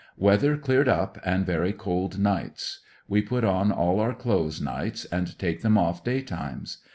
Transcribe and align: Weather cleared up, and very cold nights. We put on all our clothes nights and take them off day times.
Weather 0.17 0.57
cleared 0.57 0.87
up, 0.89 1.19
and 1.23 1.45
very 1.45 1.71
cold 1.73 2.17
nights. 2.17 2.79
We 3.07 3.21
put 3.21 3.43
on 3.43 3.71
all 3.71 3.99
our 3.99 4.15
clothes 4.15 4.59
nights 4.59 5.05
and 5.05 5.37
take 5.37 5.61
them 5.61 5.77
off 5.77 6.03
day 6.03 6.23
times. 6.23 6.79